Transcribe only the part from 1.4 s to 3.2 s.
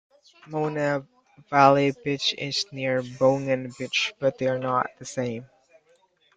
Vale Beach is near